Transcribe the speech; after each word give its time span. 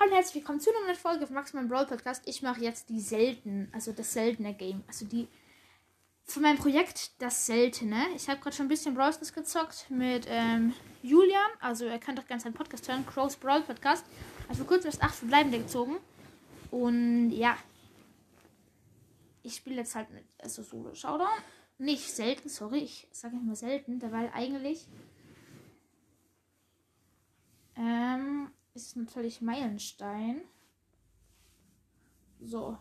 Hallo 0.00 0.10
und 0.10 0.16
herzlich 0.16 0.34
willkommen 0.34 0.58
zu 0.58 0.70
einer 0.70 0.86
neuen 0.86 0.96
Folge 0.96 1.24
von 1.24 1.36
Maximal 1.36 1.66
Brawl 1.66 1.86
Podcast. 1.86 2.24
Ich 2.26 2.42
mache 2.42 2.60
jetzt 2.60 2.88
die 2.88 2.98
selten, 2.98 3.68
also 3.72 3.92
das 3.92 4.12
seltene 4.12 4.52
Game. 4.52 4.82
Also 4.88 5.04
die 5.06 5.28
von 6.24 6.42
meinem 6.42 6.58
Projekt 6.58 7.12
das 7.22 7.46
seltene. 7.46 8.04
Ich 8.16 8.28
habe 8.28 8.40
gerade 8.40 8.56
schon 8.56 8.66
ein 8.66 8.70
bisschen 8.70 8.94
Brawl 8.94 9.12
Stars 9.12 9.32
gezockt 9.32 9.88
mit 9.90 10.26
ähm, 10.28 10.74
Julian. 11.02 11.48
Also 11.60 11.84
ihr 11.84 12.00
könnt 12.00 12.18
doch 12.18 12.26
ganz 12.26 12.44
einen 12.44 12.56
Podcast 12.56 12.88
hören. 12.88 13.06
Crows 13.06 13.36
Brawl 13.36 13.62
Podcast. 13.62 14.04
Also 14.48 14.64
kurzem 14.64 14.86
erst 14.86 15.00
acht 15.00 15.14
Verbleibende 15.14 15.58
gezogen. 15.60 15.98
Und 16.72 17.30
ja. 17.30 17.56
Ich 19.44 19.54
spiele 19.54 19.76
jetzt 19.76 19.94
halt 19.94 20.10
mit 20.10 20.24
also 20.38 20.64
Solo 20.64 20.92
Showdown. 20.96 21.38
Nicht 21.78 22.10
selten, 22.10 22.48
sorry. 22.48 22.78
Ich 22.78 23.06
sage 23.12 23.36
mal 23.36 23.54
selten, 23.54 24.02
weil 24.10 24.28
eigentlich 24.34 24.88
ähm, 27.76 28.50
ist 28.74 28.96
natürlich 28.96 29.40
Meilenstein. 29.40 30.42
So. 32.40 32.76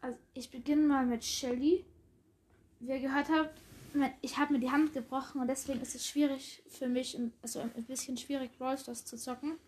Also 0.00 0.18
ich 0.34 0.50
beginne 0.50 0.86
mal 0.86 1.06
mit 1.06 1.24
Shelly. 1.24 1.84
Wie 2.80 2.88
ihr 2.88 3.00
gehört 3.00 3.28
habt, 3.28 3.60
ich 4.22 4.38
habe 4.38 4.54
mir 4.54 4.58
die 4.58 4.70
Hand 4.70 4.92
gebrochen 4.92 5.40
und 5.40 5.48
deswegen 5.48 5.80
ist 5.80 5.94
es 5.94 6.06
schwierig 6.06 6.62
für 6.66 6.88
mich, 6.88 7.16
also 7.42 7.60
ein 7.60 7.84
bisschen 7.84 8.16
schwierig, 8.16 8.50
Brawl 8.58 8.78
Stars 8.78 9.04
zu 9.04 9.16
zocken. 9.16 9.58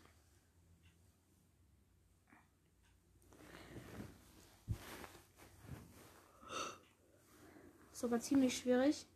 Sogar 7.93 8.19
ziemlich 8.21 8.59
schwierig. 8.59 9.07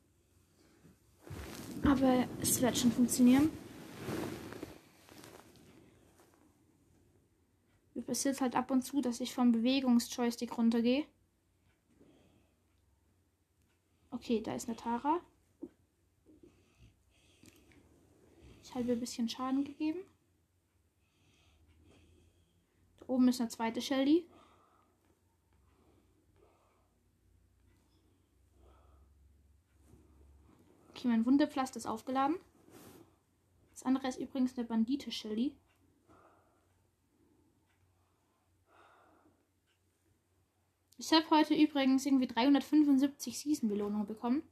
Aber 1.89 2.29
es 2.43 2.61
wird 2.61 2.77
schon 2.77 2.93
funktionieren. 2.93 3.51
Mir 7.95 8.03
passiert 8.03 8.43
halt 8.43 8.55
ab 8.57 8.71
und 8.71 8.83
zu, 8.83 9.01
dass 9.01 9.21
ich 9.21 9.33
vom 9.33 9.53
Bewegungsjoystick 9.53 10.59
runtergehe. 10.59 11.07
Okay, 14.11 14.43
da 14.43 14.55
ist 14.55 14.69
eine 14.69 14.77
Tara. 14.77 15.19
Ich 18.63 18.75
habe 18.75 18.93
ein 18.93 19.01
bisschen 19.01 19.31
Schaden 19.31 19.65
gegeben. 19.65 20.01
Da 23.01 23.07
oben 23.07 23.29
ist 23.29 23.41
eine 23.41 23.49
zweite 23.49 23.81
Shelly. 23.81 24.27
Okay, 30.99 31.07
mein 31.07 31.25
Wunderpflaster 31.25 31.77
ist 31.77 31.87
aufgeladen. 31.87 32.41
Das 33.71 33.85
andere 33.85 34.09
ist 34.09 34.19
übrigens 34.19 34.59
eine 34.59 34.67
Bandite 34.67 35.13
Shelly. 35.13 35.57
Ich 40.97 41.13
habe 41.13 41.31
heute 41.31 41.55
übrigens 41.55 42.05
irgendwie 42.05 42.27
375 42.27 43.39
Season-Belohnungen 43.39 44.09
bekommen. 44.09 44.43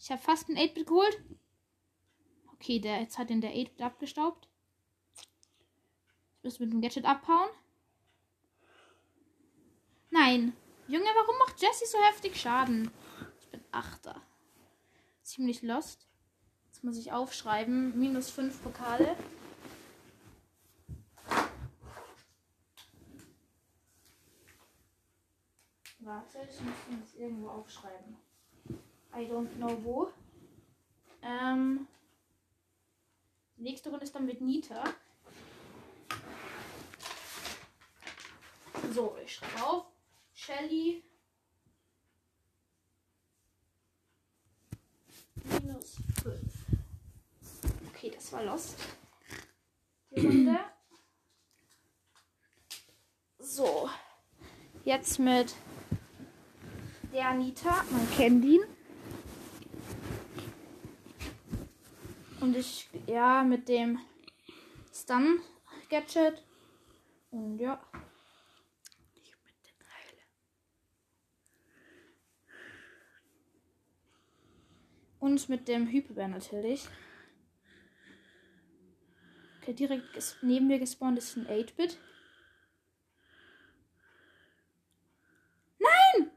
Ich 0.00 0.10
habe 0.10 0.20
fast 0.20 0.48
einen 0.48 0.58
8-Bit 0.58 0.88
geholt. 0.88 1.22
Okay, 2.54 2.80
der, 2.80 3.00
jetzt 3.02 3.18
hat 3.18 3.30
den 3.30 3.40
der 3.40 3.52
8-Bit 3.54 3.82
abgestaubt. 3.82 4.48
Müssen 6.42 6.58
wir 6.58 6.66
mit 6.66 6.72
dem 6.72 6.80
Gadget 6.80 7.04
abhauen. 7.04 7.50
Nein. 10.10 10.56
Junge, 10.88 11.06
warum 11.14 11.38
macht 11.38 11.62
Jessie 11.62 11.86
so 11.86 11.98
heftig 12.02 12.34
Schaden? 12.34 12.90
Achter. 13.78 14.20
Ziemlich 15.22 15.62
lost. 15.62 16.08
Jetzt 16.66 16.82
muss 16.82 16.96
ich 16.96 17.12
aufschreiben. 17.12 17.96
Minus 17.96 18.28
5 18.28 18.60
Pokale. 18.60 19.16
Warte, 26.00 26.38
ich 26.50 26.60
muss 26.60 26.74
das 27.02 27.14
irgendwo 27.14 27.50
aufschreiben. 27.50 28.16
I 29.14 29.30
don't 29.30 29.54
know 29.58 29.78
wo. 29.84 30.12
Ähm, 31.22 31.86
die 33.56 33.62
nächste 33.62 33.90
Runde 33.90 34.04
ist 34.04 34.14
dann 34.16 34.26
mit 34.26 34.40
Nita. 34.40 34.82
So, 38.92 39.16
ich 39.24 39.36
schreibe 39.36 39.64
auf. 39.64 39.86
Shelly, 40.34 41.04
minus 45.78 45.96
5. 46.22 46.40
Okay, 47.88 48.10
das 48.14 48.32
war 48.32 48.42
Runde. 50.16 50.58
So. 53.38 53.88
Jetzt 54.84 55.18
mit 55.18 55.54
der 57.12 57.28
Anita. 57.28 57.84
Man 57.90 58.10
kennt 58.16 58.44
ihn. 58.44 58.60
Und 62.40 62.56
ich, 62.56 62.88
ja, 63.06 63.42
mit 63.42 63.68
dem 63.68 63.98
Stun-Gadget. 64.92 66.42
Und 67.30 67.58
ja. 67.58 67.80
Und 75.28 75.50
mit 75.50 75.68
dem 75.68 75.86
Hyperbär 75.86 76.26
natürlich. 76.26 76.88
Okay, 79.60 79.74
direkt 79.74 80.36
neben 80.40 80.68
mir 80.68 80.78
gespawnt 80.78 81.18
ist 81.18 81.36
ein 81.36 81.46
8-Bit. 81.46 81.98
Nein! 85.78 86.30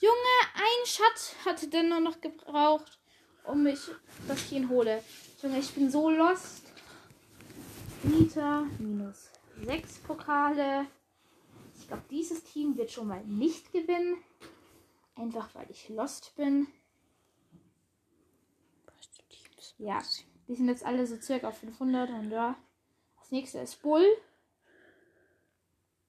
Junge, 0.00 0.16
ein 0.54 0.86
Schatz 0.86 1.34
hatte 1.44 1.68
der 1.68 1.82
nur 1.82 2.00
noch 2.00 2.22
gebraucht, 2.22 2.98
um 3.44 3.64
mich, 3.64 3.80
dass 4.28 4.46
ich 4.46 4.52
ihn 4.52 4.70
hole. 4.70 5.04
Junge, 5.42 5.58
ich 5.58 5.74
bin 5.74 5.90
so 5.90 6.08
lost. 6.08 6.72
Nita 8.02 8.62
minus 8.78 9.30
6 9.62 9.98
Pokale. 9.98 10.86
Ich 11.78 11.86
glaube, 11.86 12.04
dieses 12.10 12.42
Team 12.44 12.78
wird 12.78 12.90
schon 12.90 13.08
mal 13.08 13.22
nicht 13.24 13.72
gewinnen. 13.72 14.16
Einfach 15.16 15.54
weil 15.54 15.70
ich 15.70 15.90
lost 15.90 16.34
bin. 16.34 16.66
Ja, 19.78 20.02
die 20.48 20.54
sind 20.54 20.68
jetzt 20.68 20.84
alle 20.84 21.06
so 21.06 21.16
circa 21.16 21.50
500 21.50 22.10
und 22.10 22.30
ja. 22.30 22.56
Das 23.18 23.30
nächste 23.30 23.58
ist 23.58 23.82
Bull. 23.82 24.06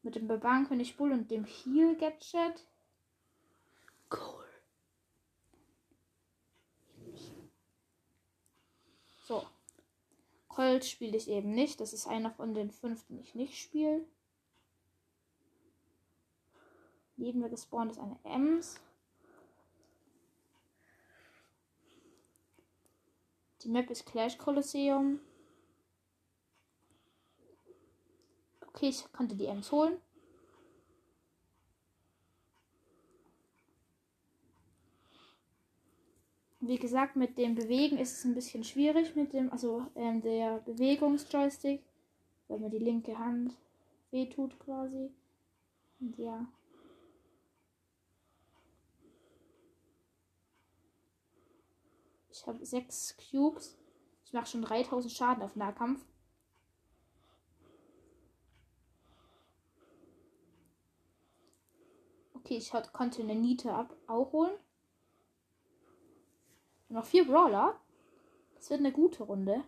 Mit 0.02 0.16
dem 0.16 0.28
Barbarenkönig 0.28 0.98
Bull 0.98 1.12
und 1.12 1.32
dem 1.32 1.46
Heal 1.46 1.96
Gadget. 1.96 2.68
Cool. 4.12 4.46
So. 9.24 9.48
Colt 10.48 10.86
spiele 10.86 11.18
ich 11.18 11.30
eben 11.30 11.52
nicht. 11.52 11.80
Das 11.80 11.94
ist 11.94 12.08
einer 12.08 12.32
von 12.32 12.54
den 12.54 12.72
fünf, 12.72 13.06
den 13.08 13.20
ich 13.20 13.34
nicht 13.34 13.58
spiele. 13.58 14.06
Neben 17.18 17.40
mir 17.40 17.50
gespawnt 17.50 17.92
ist 17.92 18.00
eine 18.00 18.20
Ems. 18.24 18.80
Die 23.66 23.72
Map 23.72 23.90
ist 23.90 24.06
Clash 24.06 24.38
Colosseum. 24.38 25.20
Okay, 28.68 28.90
ich 28.90 29.12
konnte 29.12 29.36
die 29.36 29.48
Ems 29.48 29.72
holen. 29.72 29.98
Wie 36.60 36.78
gesagt, 36.78 37.16
mit 37.16 37.40
dem 37.40 37.56
Bewegen 37.56 37.98
ist 37.98 38.20
es 38.20 38.26
ein 38.26 38.36
bisschen 38.36 38.64
schwierig 38.64 39.16
mit 39.16 39.34
dem, 39.34 39.52
also 39.52 39.88
ähm, 39.96 40.22
der 40.22 40.60
Bewegungsjoystick, 40.60 41.82
weil 42.48 42.60
mir 42.60 42.70
die 42.70 42.78
linke 42.78 43.18
Hand 43.18 43.52
wehtut 44.12 44.60
quasi. 44.60 45.10
Und 46.00 46.18
ja. 46.20 46.46
Ich 52.36 52.46
habe 52.48 52.66
sechs 52.66 53.16
Cubes. 53.16 53.78
Ich 54.26 54.34
mache 54.34 54.46
schon 54.46 54.62
3000 54.62 55.12
Schaden 55.12 55.42
auf 55.44 55.56
Nahkampf. 55.56 56.06
Okay, 62.34 62.58
ich 62.58 62.72
konnte 62.92 63.24
eine 63.24 63.36
Niete 63.36 63.74
ab 63.74 63.96
auch 64.08 64.34
holen. 64.34 64.52
noch 66.90 67.06
vier 67.06 67.26
Brawler. 67.26 67.80
Das 68.56 68.70
wird 68.70 68.82
eine 68.82 68.92
gute 68.92 69.24
Runde. 69.24 69.64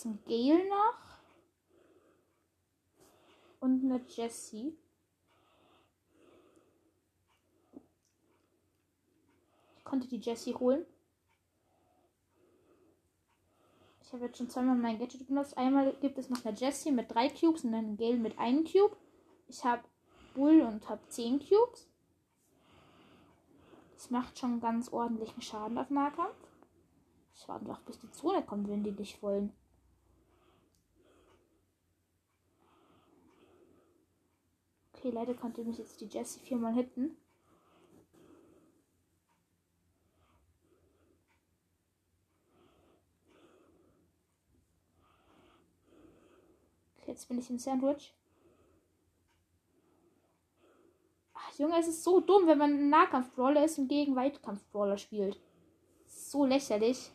Box 0.00 0.04
ein 0.04 0.18
Gale 0.26 0.68
noch. 0.68 0.98
Und 3.60 3.84
eine 3.84 4.00
Jessie. 4.06 4.76
Ich 9.76 9.84
konnte 9.84 10.08
die 10.08 10.18
Jessie 10.18 10.54
holen. 10.54 10.86
Ich 14.02 14.12
habe 14.12 14.26
jetzt 14.26 14.38
schon 14.38 14.48
zweimal 14.48 14.76
mein 14.76 14.98
Gadget 14.98 15.26
benutzt. 15.26 15.56
Einmal 15.56 15.94
gibt 16.00 16.18
es 16.18 16.30
noch 16.30 16.44
eine 16.44 16.56
Jessie 16.56 16.90
mit 16.90 17.12
drei 17.12 17.28
Cubes 17.28 17.64
und 17.64 17.74
einen 17.74 17.96
Gale 17.96 18.16
mit 18.16 18.38
einem 18.38 18.64
Cube. 18.64 18.96
Ich 19.48 19.64
habe 19.64 19.84
Bull 20.34 20.62
und 20.62 20.88
habe 20.88 21.00
zehn 21.08 21.38
Cubes. 21.38 21.88
Das 23.94 24.10
macht 24.10 24.38
schon 24.38 24.60
ganz 24.60 24.90
ordentlichen 24.92 25.42
Schaden 25.42 25.76
auf 25.76 25.90
Nahkampf. 25.90 26.34
Ich 27.34 27.46
warte 27.48 27.66
noch, 27.66 27.80
bis 27.82 27.98
die 28.00 28.10
Zone 28.10 28.42
kommt, 28.42 28.68
wenn 28.68 28.82
die 28.82 28.92
dich 28.92 29.22
wollen. 29.22 29.52
Okay, 35.00 35.12
leider 35.12 35.32
konnte 35.32 35.64
mich 35.64 35.78
jetzt 35.78 35.98
die 36.02 36.08
Jessie 36.08 36.40
viermal 36.40 36.74
hitten. 36.74 37.16
Okay, 46.98 47.12
jetzt 47.12 47.26
bin 47.28 47.38
ich 47.38 47.48
im 47.48 47.58
Sandwich. 47.58 48.12
Ach, 51.32 51.58
Junge, 51.58 51.78
es 51.78 51.88
ist 51.88 52.04
so 52.04 52.20
dumm, 52.20 52.46
wenn 52.46 52.58
man 52.58 52.90
Nahkampf-Brawler 52.90 53.64
ist 53.64 53.78
und 53.78 53.88
gegen 53.88 54.14
Weitkampf-Brawler 54.16 54.98
spielt. 54.98 55.40
So 56.04 56.44
lächerlich. 56.44 57.10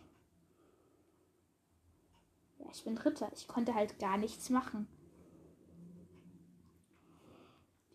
Ja, 2.57 2.65
ich 2.73 2.83
bin 2.83 2.95
Dritter. 2.95 3.31
Ich 3.35 3.47
konnte 3.47 3.75
halt 3.75 3.99
gar 3.99 4.17
nichts 4.17 4.49
machen. 4.49 4.87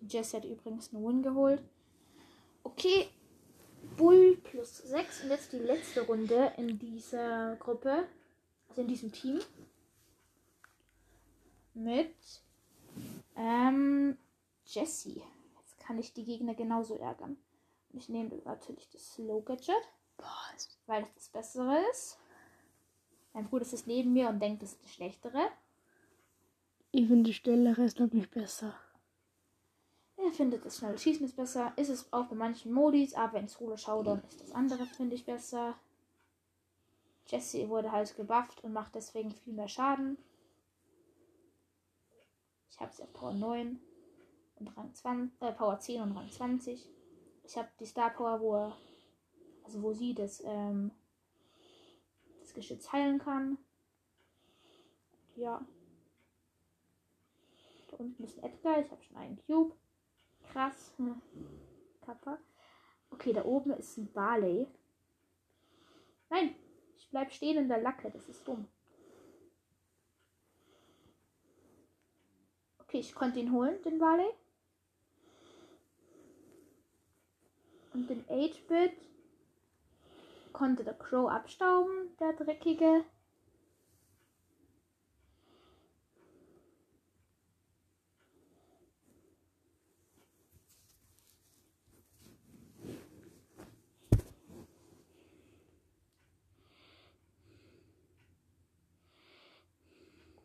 Die 0.01 0.07
Jess 0.07 0.35
hat 0.35 0.45
übrigens 0.45 0.93
einen 0.93 1.07
Win 1.07 1.23
geholt. 1.23 1.63
Okay. 2.63 3.09
Bull 3.97 4.37
plus 4.37 4.79
6. 4.79 5.25
Und 5.25 5.31
jetzt 5.31 5.53
die 5.53 5.59
letzte 5.59 6.03
Runde 6.03 6.53
in 6.57 6.79
dieser 6.79 7.57
Gruppe. 7.57 8.07
Also 8.69 8.83
in 8.83 8.89
diesem 8.89 9.13
Team. 9.13 9.41
Mit 11.75 12.15
ähm, 13.37 14.17
Jessie. 14.67 15.23
Jetzt 15.59 15.79
kann 15.81 15.99
ich 15.99 16.13
die 16.13 16.25
Gegner 16.25 16.55
genauso 16.55 16.97
ärgern. 16.97 17.37
Und 17.93 17.99
ich 17.99 18.09
nehme 18.09 18.31
natürlich 18.45 18.89
das 18.91 19.15
Slow 19.15 19.43
Gadget. 19.43 19.75
Weil 20.87 21.03
es 21.03 21.15
das 21.15 21.29
Bessere 21.29 21.79
ist. 21.91 22.19
Mein 23.33 23.49
Bruder 23.49 23.63
ist 23.63 23.87
neben 23.87 24.13
mir 24.13 24.29
und 24.29 24.41
denkt, 24.41 24.63
das 24.63 24.73
ist 24.73 24.85
das 24.85 24.93
Schlechtere. 24.93 25.49
Ich 26.93 27.07
finde, 27.07 27.25
die 27.25 27.35
Stellere 27.35 27.85
ist 27.85 28.01
noch 28.01 28.13
nicht 28.13 28.31
besser. 28.31 28.75
Er 30.31 30.37
findet 30.37 30.65
das 30.65 30.79
schnelle 30.79 30.97
Schießen 30.97 31.27
ist 31.27 31.35
besser. 31.35 31.73
Ist 31.75 31.89
es 31.89 32.13
auch 32.13 32.27
bei 32.27 32.37
manchen 32.37 32.73
Modis, 32.73 33.15
aber 33.15 33.41
in 33.41 33.49
Solo 33.49 33.77
Showdown 33.77 34.23
ist 34.29 34.41
das 34.41 34.53
andere, 34.53 34.87
finde 34.87 35.17
ich, 35.17 35.25
besser. 35.25 35.75
Jesse 37.27 37.69
wurde 37.69 37.91
halt 37.91 38.15
gebufft 38.17 38.63
und 38.63 38.73
macht 38.73 38.95
deswegen 38.95 39.33
viel 39.33 39.55
mehr 39.55 39.67
Schaden. 39.67 40.19
Ich 42.71 42.79
habe 42.79 42.93
sie 42.93 43.03
auf 43.03 43.13
Power 43.13 43.33
9 43.33 43.81
und 44.61 44.69
Rang 44.69 44.95
20, 44.95 45.43
äh, 45.43 45.53
Power 45.53 45.81
10 45.81 46.01
und 46.03 46.17
Rang 46.17 46.31
20. 46.31 46.89
Ich 47.43 47.57
habe 47.57 47.69
die 47.81 47.87
Star 47.87 48.11
Power, 48.11 48.41
wo 48.41 48.55
er, 48.55 48.77
also 49.65 49.83
wo 49.83 49.93
sie 49.93 50.15
das, 50.15 50.41
ähm, 50.47 50.93
das 52.41 52.55
Geschütz 52.55 52.93
heilen 52.93 53.19
kann. 53.19 53.59
Ja. 55.35 55.67
Da 57.89 57.97
unten 57.97 58.23
ist 58.23 58.39
ein 58.39 58.45
Edgar, 58.45 58.79
ich 58.79 58.91
habe 58.93 59.03
schon 59.03 59.17
einen 59.17 59.37
Cube. 59.45 59.75
Krass. 60.53 60.93
Hm. 60.97 61.21
Kappa. 62.01 62.39
Okay, 63.11 63.33
da 63.33 63.45
oben 63.45 63.73
ist 63.73 63.97
ein 63.99 64.13
Barley. 64.13 64.67
Nein, 66.29 66.55
ich 66.97 67.09
bleib 67.11 67.33
stehen 67.33 67.59
in 67.59 67.69
der 67.69 67.81
Lacke, 67.81 68.11
das 68.11 68.29
ist 68.29 68.47
dumm. 68.47 68.67
Okay, 72.79 72.99
ich 72.99 73.15
konnte 73.15 73.39
ihn 73.39 73.53
holen, 73.53 73.81
den 73.83 73.99
Barley. 73.99 74.31
Und 77.93 78.09
den 78.09 78.25
8-Bit 78.27 78.93
konnte 80.53 80.85
der 80.85 80.95
Crow 80.95 81.29
abstauben, 81.31 82.17
der 82.19 82.33
dreckige. 82.33 83.05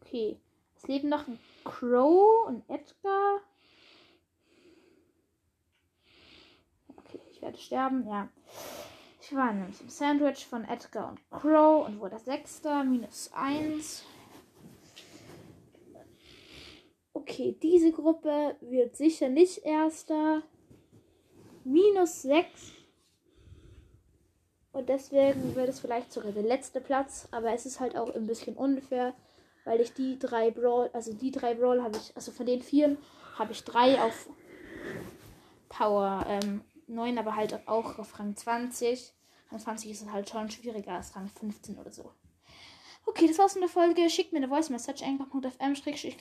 Okay. 0.06 0.38
Es 0.78 0.88
leben 0.88 1.10
noch 1.10 1.28
ein 1.28 1.40
Crow 1.64 2.48
und 2.48 2.64
Edgar. 2.70 3.42
Okay, 6.96 7.20
ich 7.32 7.42
werde 7.42 7.58
sterben, 7.58 8.08
ja. 8.08 8.30
Ich 9.22 9.36
war 9.36 9.52
nämlich 9.52 9.82
im 9.82 9.90
Sandwich 9.90 10.46
von 10.46 10.64
Edgar 10.66 11.10
und 11.10 11.20
Crow 11.32 11.88
und 11.88 12.00
wurde 12.00 12.20
Sechster, 12.20 12.84
minus 12.84 13.32
1. 13.34 14.04
Okay, 17.14 17.58
diese 17.62 17.92
Gruppe 17.92 18.56
wird 18.62 18.96
sicher 18.96 19.30
nicht 19.30 19.66
Erster. 19.66 20.44
Minus 21.64 22.22
6. 22.22 22.74
Und 24.74 24.90
deswegen 24.90 25.56
wird 25.56 25.70
es 25.70 25.80
vielleicht 25.80 26.12
sogar 26.14 26.32
der 26.32 26.44
letzte 26.44 26.80
Platz. 26.80 27.28
Aber 27.32 27.52
es 27.54 27.66
ist 27.66 27.80
halt 27.80 27.98
auch 27.98 28.14
ein 28.14 28.28
bisschen 28.28 28.56
unfair, 28.56 29.16
weil 29.66 29.82
ich 29.82 29.94
die 29.94 30.18
drei 30.18 30.52
Brawl, 30.52 30.90
also 30.94 31.14
die 31.14 31.32
drei 31.32 31.56
Brawl 31.56 31.84
habe 31.84 31.98
ich, 31.98 32.16
also 32.16 32.32
von 32.32 32.46
den 32.46 32.62
vier 32.62 32.98
habe 33.38 33.52
ich 33.52 33.64
drei 33.64 34.02
auf 34.02 34.30
Power 35.68 36.26
ähm, 36.30 36.62
9, 36.88 37.18
aber 37.18 37.36
halt 37.36 37.68
auch 37.68 38.00
auf 38.00 38.18
Rang 38.18 38.36
20. 38.36 39.14
Rang 39.52 39.60
20 39.60 39.92
ist 39.92 40.12
halt 40.12 40.30
schon 40.30 40.50
schwieriger 40.50 40.94
als 40.94 41.16
Rang 41.16 41.28
15 41.28 41.78
oder 41.78 41.92
so. 41.92 42.12
Okay, 43.08 43.28
das 43.28 43.38
war's 43.38 43.56
mit 43.56 43.64
der 43.64 43.70
Folge. 43.70 44.10
Schickt 44.10 44.34
mir 44.34 44.38
eine 44.38 44.48
Voice 44.48 44.70
Message 44.70 45.04
anchor.fm 45.04 45.76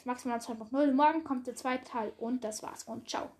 maximal 0.04 0.38
2.0. 0.38 0.92
Morgen 0.92 1.24
kommt 1.24 1.46
der 1.46 1.54
zweite 1.54 1.84
Teil 1.84 2.12
und 2.18 2.44
das 2.44 2.62
war's 2.62 2.84
und 2.84 3.08
ciao. 3.08 3.30